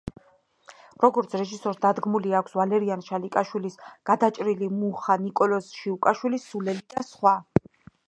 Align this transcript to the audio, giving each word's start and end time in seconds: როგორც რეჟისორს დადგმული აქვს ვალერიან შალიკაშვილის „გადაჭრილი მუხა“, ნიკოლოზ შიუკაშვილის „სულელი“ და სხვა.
როგორც 1.03 1.35
რეჟისორს 1.41 1.81
დადგმული 1.83 2.33
აქვს 2.39 2.57
ვალერიან 2.61 3.05
შალიკაშვილის 3.11 3.79
„გადაჭრილი 4.13 4.73
მუხა“, 4.81 5.21
ნიკოლოზ 5.29 5.73
შიუკაშვილის 5.79 6.53
„სულელი“ 6.53 6.87
და 6.97 7.11
სხვა. 7.15 7.41